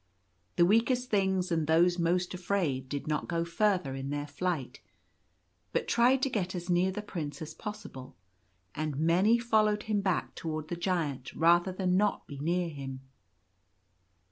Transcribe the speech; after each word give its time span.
The 0.55 0.65
weakest 0.65 1.11
things, 1.11 1.51
and 1.51 1.67
those 1.67 1.99
most 1.99 2.33
afraid, 2.33 2.89
did 2.89 3.05
not 3.07 3.27
go 3.27 3.45
further 3.45 3.93
in 3.93 4.09
their 4.09 4.25
flight, 4.25 4.81
but 5.73 5.87
tried 5.87 6.23
to 6.23 6.29
get 6.31 6.55
as 6.55 6.71
near 6.71 6.89
the 6.91 7.03
Prince 7.03 7.39
as 7.39 7.53
possible; 7.53 8.15
and 8.73 8.97
many 8.97 9.37
followed 9.37 9.83
him 9.83 10.01
back 10.01 10.33
towards 10.33 10.69
the 10.69 10.75
Giant 10.75 11.33
rather 11.35 11.71
than 11.71 11.97
not 11.97 12.25
be 12.25 12.39
near 12.39 12.69
him. 12.69 13.01